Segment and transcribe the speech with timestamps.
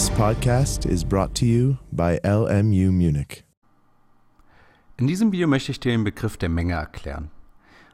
[0.00, 3.44] This podcast is brought to you by LMU Munich.
[4.96, 7.30] In diesem Video möchte ich dir den Begriff der Menge erklären.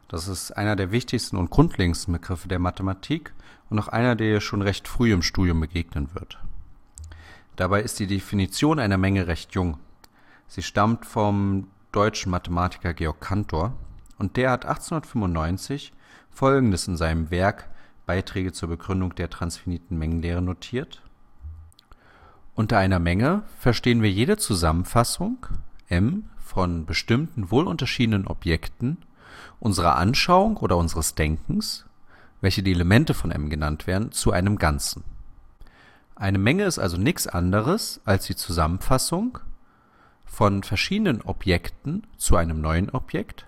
[0.07, 3.35] Das ist einer der wichtigsten und grundlegendsten Begriffe der Mathematik
[3.71, 6.39] und auch einer, der dir schon recht früh im Studium begegnen wird.
[7.57, 9.81] Dabei ist die Definition einer Menge recht jung.
[10.47, 13.73] Sie stammt vom deutschen Mathematiker Georg Cantor
[14.17, 15.93] und der hat 1895
[16.31, 17.69] Folgendes in seinem Werk
[18.07, 21.03] Beiträge zur Begründung der transfiniten Mengenlehre notiert.
[22.57, 25.47] Unter einer Menge verstehen wir jede Zusammenfassung
[25.91, 28.97] M von bestimmten wohlunterschiedenen Objekten
[29.61, 31.85] unserer Anschauung oder unseres Denkens,
[32.41, 35.05] welche die Elemente von M genannt werden, zu einem Ganzen.
[36.15, 39.39] Eine Menge ist also nichts anderes als die Zusammenfassung
[40.25, 43.45] von verschiedenen Objekten zu einem neuen Objekt,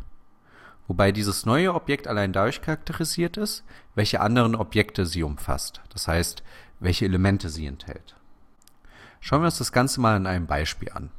[0.87, 6.43] wobei dieses neue Objekt allein dadurch charakterisiert ist, welche anderen Objekte sie umfasst, das heißt,
[6.79, 8.18] welche Elemente sie enthält.
[9.29, 11.11] Schauen wir uns das Ganze mal in einem Beispiel an.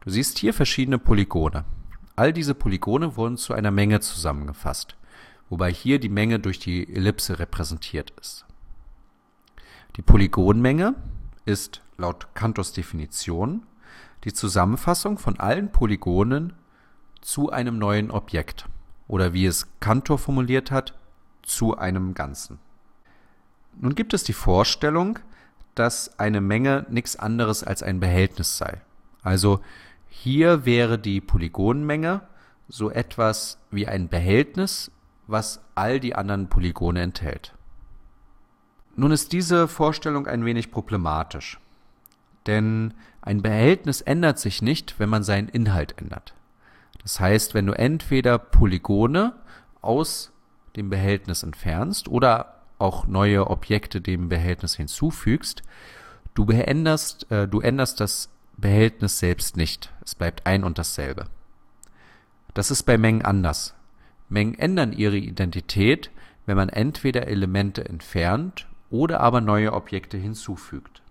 [0.00, 1.64] Du siehst hier verschiedene Polygone.
[2.14, 4.98] All diese Polygone wurden zu einer Menge zusammengefasst,
[5.48, 8.44] wobei hier die Menge durch die Ellipse repräsentiert ist.
[9.96, 10.94] Die Polygonmenge
[11.46, 13.62] ist laut Cantors Definition
[14.24, 16.52] die Zusammenfassung von allen Polygonen
[17.22, 18.68] zu einem neuen Objekt
[19.08, 20.98] oder wie es Cantor formuliert hat,
[21.40, 22.58] zu einem Ganzen.
[23.80, 25.18] Nun gibt es die Vorstellung,
[25.74, 28.80] dass eine Menge nichts anderes als ein Behältnis sei.
[29.22, 29.60] Also
[30.08, 32.22] hier wäre die Polygonmenge
[32.68, 34.90] so etwas wie ein Behältnis,
[35.26, 37.54] was all die anderen Polygone enthält.
[38.94, 41.58] Nun ist diese Vorstellung ein wenig problematisch,
[42.46, 42.92] denn
[43.22, 46.34] ein Behältnis ändert sich nicht, wenn man seinen Inhalt ändert.
[47.02, 49.34] Das heißt, wenn du entweder Polygone
[49.80, 50.32] aus
[50.76, 55.62] dem Behältnis entfernst oder auch neue Objekte dem Behältnis hinzufügst,
[56.34, 59.92] du änderst, äh, du änderst das Behältnis selbst nicht.
[60.04, 61.26] Es bleibt ein und dasselbe.
[62.54, 63.74] Das ist bei Mengen anders.
[64.28, 66.10] Mengen ändern ihre Identität,
[66.46, 71.02] wenn man entweder Elemente entfernt oder aber neue Objekte hinzufügt.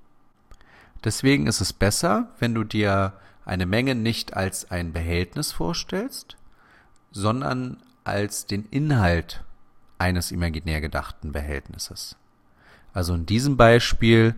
[1.03, 3.13] Deswegen ist es besser, wenn du dir
[3.43, 6.37] eine Menge nicht als ein Behältnis vorstellst,
[7.11, 9.43] sondern als den Inhalt
[10.01, 12.17] eines imaginär gedachten Behältnisses.
[12.91, 14.35] Also in diesem Beispiel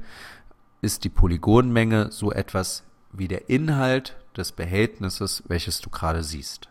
[0.81, 6.69] ist die Polygonmenge so etwas wie der Inhalt des Behältnisses, welches du gerade siehst.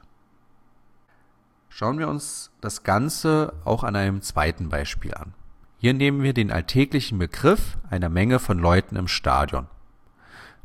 [1.70, 5.32] Schauen wir uns das Ganze auch an einem zweiten Beispiel an.
[5.78, 9.66] Hier nehmen wir den alltäglichen Begriff einer Menge von Leuten im Stadion.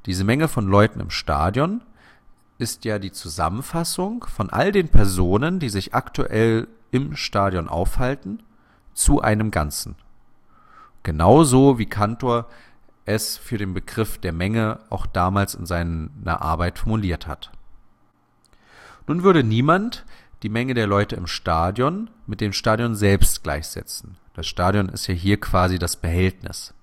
[0.05, 1.81] Diese Menge von Leuten im Stadion
[2.57, 8.43] ist ja die Zusammenfassung von all den Personen, die sich aktuell im Stadion aufhalten,
[8.93, 9.95] zu einem Ganzen.
[11.03, 12.47] Genauso wie Kantor
[13.05, 17.51] es für den Begriff der Menge auch damals in seiner Arbeit formuliert hat.
[19.07, 20.05] Nun würde niemand
[20.43, 24.17] die Menge der Leute im Stadion mit dem Stadion selbst gleichsetzen.
[24.33, 26.73] Das Stadion ist ja hier quasi das Behältnis.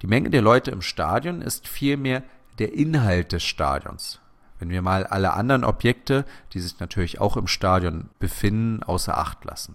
[0.00, 2.22] Die Menge der Leute im Stadion ist vielmehr
[2.58, 4.20] der Inhalt des Stadions.
[4.58, 9.44] Wenn wir mal alle anderen Objekte, die sich natürlich auch im Stadion befinden, außer Acht
[9.44, 9.74] lassen.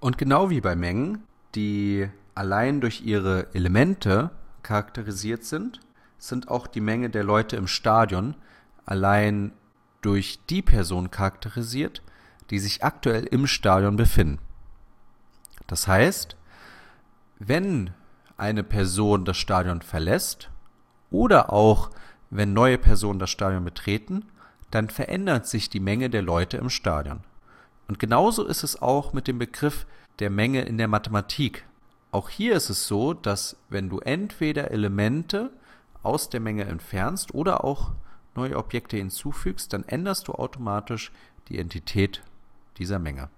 [0.00, 4.30] Und genau wie bei Mengen, die allein durch ihre Elemente
[4.62, 5.80] charakterisiert sind,
[6.18, 8.36] sind auch die Menge der Leute im Stadion
[8.86, 9.52] allein
[10.00, 12.02] durch die Person charakterisiert,
[12.50, 14.38] die sich aktuell im Stadion befinden.
[15.66, 16.36] Das heißt,
[17.38, 17.90] wenn
[18.36, 20.50] eine Person das Stadion verlässt
[21.10, 21.90] oder auch
[22.30, 24.24] wenn neue Personen das Stadion betreten,
[24.70, 27.20] dann verändert sich die Menge der Leute im Stadion.
[27.88, 29.86] Und genauso ist es auch mit dem Begriff
[30.18, 31.64] der Menge in der Mathematik.
[32.10, 35.50] Auch hier ist es so, dass wenn du entweder Elemente
[36.02, 37.92] aus der Menge entfernst oder auch
[38.34, 41.12] neue Objekte hinzufügst, dann änderst du automatisch
[41.48, 42.22] die Entität
[42.76, 43.30] dieser Menge.